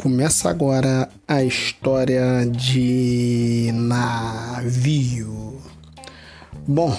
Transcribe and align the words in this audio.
Começa 0.00 0.48
agora 0.48 1.08
a 1.26 1.42
história 1.42 2.46
de 2.50 3.70
navio. 3.74 5.60
Bom, 6.66 6.96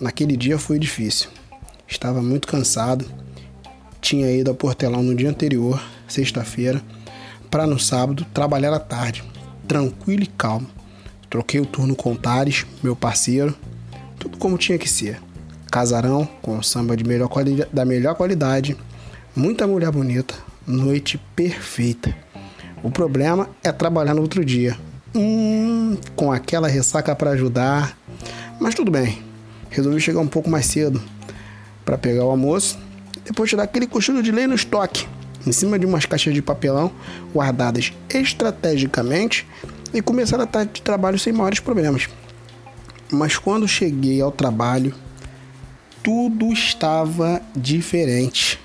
naquele 0.00 0.36
dia 0.36 0.58
foi 0.58 0.78
difícil. 0.78 1.30
Estava 1.88 2.20
muito 2.20 2.48
cansado. 2.48 3.04
Tinha 4.00 4.30
ido 4.30 4.50
ao 4.50 4.56
Portelão 4.56 5.02
no 5.02 5.14
dia 5.14 5.30
anterior, 5.30 5.82
sexta-feira, 6.06 6.82
para 7.50 7.66
no 7.66 7.78
sábado 7.78 8.26
trabalhar 8.34 8.74
à 8.74 8.80
tarde, 8.80 9.24
tranquilo 9.66 10.24
e 10.24 10.26
calmo. 10.26 10.68
Troquei 11.30 11.60
o 11.60 11.66
turno 11.66 11.96
com 11.96 12.12
o 12.12 12.18
Tares, 12.18 12.66
meu 12.82 12.94
parceiro, 12.94 13.56
tudo 14.18 14.36
como 14.36 14.58
tinha 14.58 14.78
que 14.78 14.88
ser. 14.88 15.20
Casarão 15.74 16.24
com 16.40 16.62
samba 16.62 16.96
de 16.96 17.02
melhor 17.02 17.28
da 17.72 17.84
melhor 17.84 18.14
qualidade, 18.14 18.76
muita 19.34 19.66
mulher 19.66 19.90
bonita, 19.90 20.32
noite 20.64 21.18
perfeita. 21.34 22.16
O 22.80 22.92
problema 22.92 23.48
é 23.60 23.72
trabalhar 23.72 24.14
no 24.14 24.22
outro 24.22 24.44
dia. 24.44 24.78
Hum, 25.12 25.96
com 26.14 26.30
aquela 26.30 26.68
ressaca 26.68 27.12
para 27.16 27.32
ajudar. 27.32 27.98
Mas 28.60 28.76
tudo 28.76 28.88
bem. 28.88 29.20
Resolvi 29.68 30.00
chegar 30.00 30.20
um 30.20 30.28
pouco 30.28 30.48
mais 30.48 30.66
cedo 30.66 31.02
para 31.84 31.98
pegar 31.98 32.24
o 32.24 32.30
almoço, 32.30 32.78
depois 33.24 33.50
tirar 33.50 33.64
aquele 33.64 33.88
cochilo 33.88 34.22
de 34.22 34.30
lei 34.30 34.46
no 34.46 34.54
estoque, 34.54 35.08
em 35.44 35.50
cima 35.50 35.76
de 35.76 35.84
umas 35.84 36.06
caixas 36.06 36.32
de 36.32 36.40
papelão 36.40 36.92
guardadas 37.34 37.92
estrategicamente 38.08 39.44
e 39.92 40.00
começar 40.00 40.40
a 40.40 40.46
tarde 40.46 40.74
de 40.74 40.82
trabalho 40.82 41.18
sem 41.18 41.32
maiores 41.32 41.58
problemas. 41.58 42.08
Mas 43.10 43.36
quando 43.36 43.66
cheguei 43.66 44.20
ao 44.20 44.30
trabalho, 44.30 44.94
tudo 46.04 46.52
estava 46.52 47.40
diferente. 47.56 48.60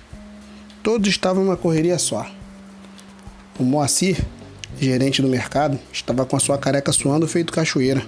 Todos 0.84 1.07
estavam 1.07 1.46
uma 1.46 1.55
correria 1.55 1.98
só. 1.98 2.29
O 3.57 3.63
Moacir, 3.63 4.18
gerente 4.77 5.21
do 5.21 5.29
mercado, 5.29 5.79
estava 5.90 6.26
com 6.26 6.35
a 6.35 6.40
sua 6.40 6.57
careca 6.57 6.91
suando 6.91 7.26
feito 7.29 7.54
cachoeira. 7.54 8.05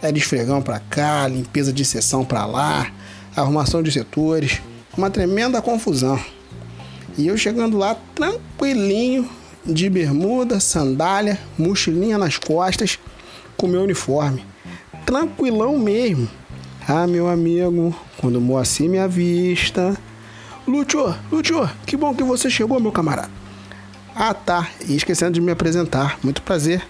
Era 0.00 0.16
esfregão 0.16 0.62
para 0.62 0.78
cá, 0.78 1.26
limpeza 1.26 1.72
de 1.72 1.84
sessão 1.84 2.24
para 2.24 2.46
lá, 2.46 2.92
arrumação 3.34 3.82
de 3.82 3.90
setores, 3.90 4.62
uma 4.96 5.10
tremenda 5.10 5.60
confusão. 5.60 6.20
E 7.18 7.26
eu 7.26 7.36
chegando 7.36 7.76
lá 7.76 7.96
tranquilinho, 8.14 9.28
de 9.66 9.90
bermuda, 9.90 10.60
sandália, 10.60 11.36
mochilinha 11.58 12.16
nas 12.16 12.38
costas, 12.38 12.96
com 13.56 13.66
meu 13.66 13.82
uniforme. 13.82 14.44
Tranquilão 15.04 15.76
mesmo. 15.78 16.28
Ah, 16.88 17.06
meu 17.06 17.28
amigo, 17.28 17.94
quando 18.18 18.40
Moacir 18.40 18.90
me 18.90 18.98
avista, 18.98 19.96
Lúcio, 20.66 21.14
Lúcio, 21.30 21.70
que 21.86 21.96
bom 21.96 22.12
que 22.12 22.24
você 22.24 22.50
chegou, 22.50 22.80
meu 22.80 22.90
camarada. 22.90 23.30
Ah, 24.14 24.34
tá. 24.34 24.68
E 24.88 24.96
esquecendo 24.96 25.32
de 25.32 25.40
me 25.40 25.52
apresentar. 25.52 26.18
Muito 26.24 26.42
prazer. 26.42 26.84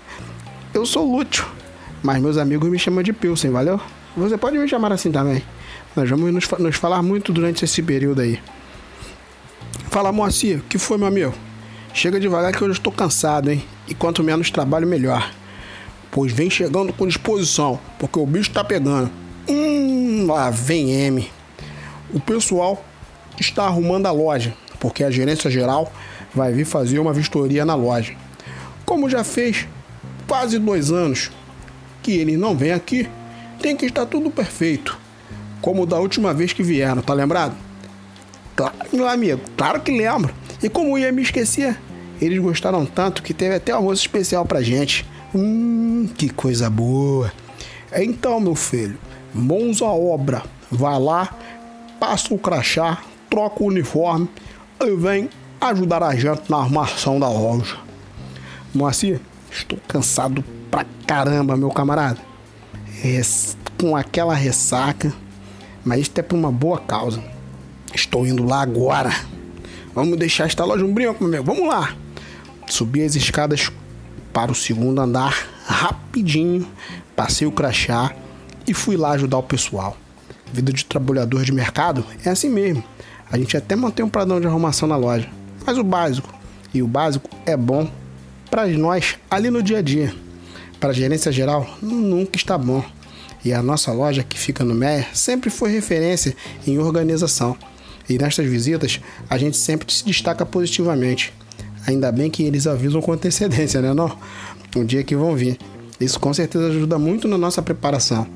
Eu 0.73 0.87
sou 0.87 1.05
Lúcio, 1.05 1.47
mas 2.03 2.21
meus 2.23 2.39
amigos 2.39 2.71
me 2.71 2.79
chamam 2.79 3.03
de 3.03 3.13
Pilsen, 3.13 3.51
valeu? 3.51 3.79
Você 4.17 4.39
pode 4.39 4.57
me 4.57 4.67
chamar 4.67 4.93
assim 4.93 5.13
também. 5.13 5.43
Nós 5.95 6.09
vamos 6.09 6.33
nos, 6.33 6.49
nos 6.59 6.77
falar 6.77 7.03
muito 7.03 7.31
durante 7.31 7.65
esse 7.65 7.83
período 7.83 8.23
aí. 8.23 8.41
Fala, 9.91 10.11
Moacir, 10.11 10.63
que 10.71 10.79
foi, 10.79 10.97
meu 10.97 11.07
amigo? 11.07 11.35
Chega 11.93 12.19
devagar 12.19 12.53
que 12.53 12.63
eu 12.63 12.71
estou 12.73 12.93
cansado, 12.93 13.51
hein? 13.51 13.63
E 13.87 13.95
quanto 13.95 14.23
menos 14.23 14.51
trabalho, 14.51 14.87
melhor. 14.87 15.31
Pois 16.11 16.33
vem 16.33 16.49
chegando 16.49 16.95
com 16.95 17.07
disposição, 17.07 17.79
porque 17.99 18.19
o 18.19 18.25
bicho 18.25 18.51
tá 18.51 18.65
pegando. 18.65 19.22
Hum, 19.49 20.27
lá 20.27 20.51
vem 20.51 20.91
M. 20.91 21.31
O 22.13 22.21
pessoal 22.21 22.85
está 23.39 23.65
arrumando 23.65 24.07
a 24.07 24.13
loja, 24.13 24.55
porque 24.79 25.03
a 25.03 25.11
gerência 25.11 25.51
geral 25.51 25.93
vai 26.35 26.53
vir 26.53 26.65
fazer 26.65 26.99
uma 26.99 27.13
vistoria 27.13 27.65
na 27.65 27.75
loja. 27.75 28.15
Como 28.85 29.09
já 29.09 29.25
fez 29.25 29.67
quase 30.29 30.59
dois 30.59 30.91
anos 30.91 31.31
que 32.03 32.13
ele 32.13 32.37
não 32.37 32.57
vem 32.57 32.73
aqui, 32.73 33.09
tem 33.61 33.77
que 33.77 33.87
estar 33.87 34.07
tudo 34.07 34.31
perfeito. 34.31 34.99
Como 35.61 35.87
da 35.87 35.99
última 35.99 36.35
vez 36.35 36.53
que 36.53 36.63
vieram, 36.63 37.03
tá 37.03 37.15
lembrado? 37.15 37.55
Claro, 38.57 38.75
meu 38.93 39.09
amigo, 39.09 39.41
claro 39.57 39.81
que 39.81 39.97
lembro. 39.97 40.35
E 40.63 40.69
como 40.69 40.99
ia 40.99 41.13
me 41.13 41.23
esquecer? 41.23 41.79
Eles 42.21 42.39
gostaram 42.39 42.87
tanto 42.87 43.23
que 43.23 43.35
teve 43.35 43.57
até 43.57 43.73
almoço 43.73 44.03
especial 44.03 44.45
pra 44.45 44.63
gente. 44.63 45.07
Hum, 45.35 46.09
que 46.17 46.29
coisa 46.29 46.69
boa. 46.69 47.33
Então, 47.95 48.41
meu 48.41 48.55
filho, 48.55 48.99
mãos 49.35 49.83
à 49.83 49.87
obra. 49.87 50.43
Vai 50.71 50.99
lá, 50.99 51.35
passa 52.01 52.33
o 52.33 52.39
crachá, 52.39 53.03
troca 53.29 53.63
o 53.63 53.67
uniforme 53.67 54.29
e 54.81 54.97
vem 54.97 55.29
ajudar 55.61 56.03
a 56.03 56.15
gente 56.15 56.51
na 56.51 56.59
armação 56.59 57.21
da 57.21 57.29
loja. 57.29 57.77
Moacir, 58.75 59.21
estou 59.51 59.79
cansado 59.87 60.45
pra 60.71 60.85
caramba, 61.07 61.57
meu 61.57 61.71
camarada. 61.71 62.19
Com 63.79 63.97
aquela 63.97 64.35
ressaca, 64.35 65.13
mas 65.85 66.03
isso 66.03 66.13
é 66.17 66.23
por 66.23 66.37
uma 66.37 66.53
boa 66.53 66.79
causa. 66.79 67.23
Estou 67.95 68.27
indo 68.27 68.45
lá 68.45 68.63
agora. 68.63 69.13
Vamos 69.95 70.19
deixar 70.19 70.47
esta 70.47 70.65
loja 70.65 70.85
um 70.85 70.95
brinco, 70.95 71.25
meu. 71.25 71.43
Vamos 71.43 71.69
lá. 71.69 71.95
Subi 72.69 73.03
as 73.03 73.15
escadas 73.15 73.71
para 74.33 74.51
o 74.51 74.55
segundo 74.55 75.01
andar 75.01 75.37
rapidinho, 75.67 76.67
passei 77.15 77.47
o 77.47 77.53
crachá 77.53 78.15
e 78.67 78.75
fui 78.75 78.97
lá 78.97 79.11
ajudar 79.13 79.39
o 79.39 79.43
pessoal. 79.43 79.97
Vida 80.53 80.73
de 80.73 80.85
trabalhador 80.85 81.45
de 81.45 81.53
mercado 81.53 82.05
é 82.25 82.31
assim 82.31 82.49
mesmo. 82.49 82.85
A 83.31 83.39
gente 83.39 83.57
até 83.57 83.75
mantém 83.75 84.05
um 84.05 84.09
padrão 84.09 84.41
de 84.41 84.47
arrumação 84.47 84.87
na 84.87 84.97
loja, 84.97 85.29
mas 85.67 85.79
o 85.79 85.85
básico. 85.85 86.29
E 86.75 86.83
o 86.83 86.87
básico 86.87 87.29
é 87.47 87.57
bom 87.57 87.91
para 88.51 88.67
nós 88.67 89.17
ali 89.31 89.51
no 89.51 89.63
dia 89.63 89.79
a 89.79 89.83
dia. 89.83 90.15
Para 90.79 90.91
a 90.91 90.95
gerência 90.95 91.33
geral, 91.33 91.67
nunca 91.81 92.37
está 92.37 92.59
bom. 92.59 92.85
E 93.45 93.53
a 93.53 93.63
nossa 93.63 93.93
loja, 93.93 94.23
que 94.23 94.39
fica 94.39 94.63
no 94.63 94.75
Meia, 94.75 95.07
sempre 95.13 95.51
foi 95.51 95.71
referência 95.71 96.37
em 96.67 96.79
organização. 96.79 97.57
E 98.09 98.19
nestas 98.19 98.47
visitas, 98.47 99.01
a 99.29 99.39
gente 99.39 99.57
sempre 99.57 99.93
se 99.93 100.05
destaca 100.05 100.45
positivamente. 100.45 101.33
Ainda 101.87 102.13
bem 102.13 102.31
que 102.31 102.43
eles 102.43 102.67
avisam 102.67 103.01
com 103.01 103.13
antecedência, 103.13 103.81
né? 103.81 103.93
Não? 103.95 104.17
O 104.77 104.85
dia 104.85 105.03
que 105.03 105.17
vão 105.17 105.35
vir. 105.35 105.59
Isso 106.01 106.19
com 106.21 106.33
certeza 106.33 106.69
ajuda 106.69 106.99
muito 106.99 107.27
na 107.27 107.39
nossa 107.39 107.63
preparação. 107.63 108.27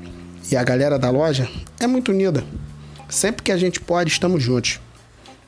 E 0.49 0.55
a 0.55 0.63
galera 0.63 0.97
da 0.97 1.09
loja 1.09 1.49
é 1.79 1.85
muito 1.85 2.11
unida. 2.11 2.43
Sempre 3.09 3.43
que 3.43 3.51
a 3.51 3.57
gente 3.57 3.81
pode, 3.81 4.11
estamos 4.11 4.41
juntos. 4.41 4.79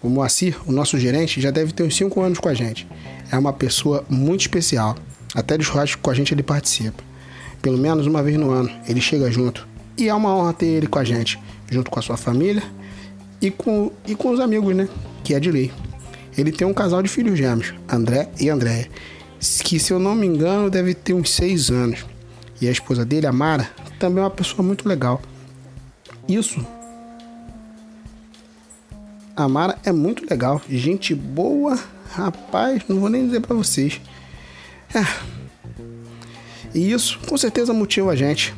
O 0.01 0.09
Moacir, 0.09 0.57
o 0.65 0.71
nosso 0.71 0.97
gerente, 0.99 1.39
já 1.39 1.51
deve 1.51 1.71
ter 1.71 1.83
uns 1.83 1.95
5 1.95 2.21
anos 2.21 2.39
com 2.39 2.49
a 2.49 2.53
gente. 2.53 2.85
É 3.31 3.37
uma 3.37 3.53
pessoa 3.53 4.03
muito 4.09 4.41
especial. 4.41 4.97
Até 5.33 5.57
de 5.57 5.63
churrasco 5.63 6.01
com 6.01 6.09
a 6.09 6.13
gente 6.13 6.33
ele 6.33 6.43
participa. 6.43 7.01
Pelo 7.61 7.77
menos 7.77 8.07
uma 8.07 8.21
vez 8.21 8.37
no 8.37 8.51
ano 8.51 8.69
ele 8.87 8.99
chega 8.99 9.31
junto. 9.31 9.67
E 9.97 10.09
é 10.09 10.13
uma 10.13 10.35
honra 10.35 10.53
ter 10.53 10.65
ele 10.65 10.87
com 10.87 10.99
a 10.99 11.03
gente, 11.03 11.39
junto 11.69 11.89
com 11.89 11.99
a 11.99 12.01
sua 12.01 12.17
família 12.17 12.63
e 13.41 13.51
com, 13.51 13.91
e 14.05 14.15
com 14.15 14.31
os 14.31 14.39
amigos, 14.39 14.75
né? 14.75 14.87
Que 15.23 15.33
é 15.33 15.39
de 15.39 15.51
lei. 15.51 15.71
Ele 16.37 16.51
tem 16.51 16.67
um 16.67 16.73
casal 16.73 17.01
de 17.01 17.09
filhos 17.09 17.37
gêmeos, 17.37 17.73
André 17.87 18.29
e 18.39 18.49
Andréia, 18.49 18.89
que 19.63 19.79
se 19.79 19.91
eu 19.91 19.99
não 19.99 20.15
me 20.15 20.25
engano 20.25 20.69
deve 20.69 20.93
ter 20.93 21.13
uns 21.13 21.31
6 21.31 21.69
anos. 21.69 22.05
E 22.61 22.67
a 22.67 22.71
esposa 22.71 23.05
dele, 23.05 23.27
a 23.27 23.31
Mara, 23.31 23.69
também 23.99 24.19
é 24.19 24.23
uma 24.23 24.31
pessoa 24.31 24.65
muito 24.65 24.87
legal. 24.87 25.21
Isso. 26.27 26.65
A 29.35 29.47
Mara 29.47 29.77
é 29.85 29.91
muito 29.91 30.25
legal, 30.29 30.61
gente 30.69 31.13
boa, 31.13 31.79
rapaz, 32.11 32.81
não 32.87 32.99
vou 32.99 33.09
nem 33.09 33.25
dizer 33.25 33.41
para 33.41 33.55
vocês. 33.55 34.01
É. 34.93 35.05
E 36.73 36.91
isso 36.91 37.19
com 37.27 37.37
certeza 37.37 37.73
motiva 37.73 38.11
a 38.11 38.15
gente 38.15 38.53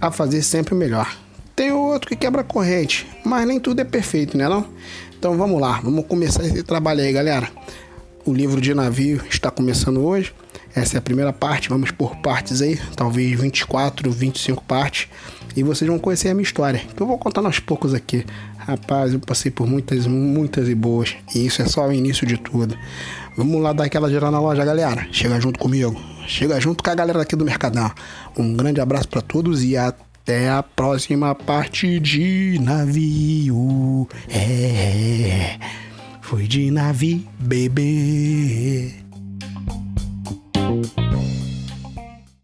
a 0.00 0.10
fazer 0.10 0.42
sempre 0.42 0.74
melhor. 0.74 1.16
Tem 1.54 1.70
outro 1.70 2.08
que 2.08 2.16
quebra 2.16 2.42
corrente, 2.42 3.06
mas 3.24 3.46
nem 3.46 3.60
tudo 3.60 3.80
é 3.80 3.84
perfeito, 3.84 4.36
né 4.36 4.48
não? 4.48 4.66
Então 5.18 5.36
vamos 5.36 5.60
lá, 5.60 5.80
vamos 5.80 6.06
começar 6.06 6.44
esse 6.44 6.62
trabalho 6.62 7.00
aí, 7.00 7.12
galera. 7.12 7.48
O 8.24 8.32
livro 8.32 8.60
de 8.60 8.72
navio 8.72 9.20
está 9.28 9.50
começando 9.50 10.04
hoje. 10.04 10.32
Essa 10.74 10.96
é 10.96 10.98
a 10.98 11.02
primeira 11.02 11.32
parte, 11.32 11.68
vamos 11.68 11.90
por 11.90 12.16
partes 12.16 12.62
aí, 12.62 12.80
talvez 12.96 13.38
24, 13.38 14.10
25 14.10 14.64
partes, 14.64 15.06
e 15.54 15.62
vocês 15.62 15.88
vão 15.88 15.98
conhecer 15.98 16.30
a 16.30 16.34
minha 16.34 16.44
história, 16.44 16.80
que 16.80 17.02
eu 17.02 17.06
vou 17.06 17.18
contar 17.18 17.44
aos 17.44 17.58
poucos 17.58 17.92
aqui. 17.92 18.24
Rapaz, 18.56 19.12
eu 19.12 19.20
passei 19.20 19.50
por 19.50 19.66
muitas, 19.66 20.06
muitas 20.06 20.68
e 20.68 20.74
boas, 20.74 21.14
e 21.34 21.44
isso 21.44 21.60
é 21.60 21.66
só 21.66 21.86
o 21.86 21.92
início 21.92 22.26
de 22.26 22.38
tudo. 22.38 22.74
Vamos 23.36 23.60
lá 23.60 23.72
dar 23.72 23.84
aquela 23.84 24.08
geral 24.08 24.30
na 24.30 24.40
loja, 24.40 24.64
galera. 24.64 25.06
Chega 25.12 25.40
junto 25.40 25.58
comigo, 25.58 25.94
chega 26.26 26.60
junto 26.60 26.82
com 26.82 26.90
a 26.90 26.94
galera 26.94 27.20
aqui 27.20 27.36
do 27.36 27.44
Mercadão. 27.44 27.90
Um 28.36 28.54
grande 28.54 28.80
abraço 28.80 29.08
para 29.08 29.20
todos 29.20 29.62
e 29.62 29.76
até 29.76 30.48
a 30.48 30.62
próxima 30.62 31.34
parte 31.34 32.00
de 32.00 32.58
navio. 32.62 34.08
É, 34.28 35.58
foi 36.20 36.46
de 36.46 36.70
navio, 36.70 37.24
bebê. 37.38 39.02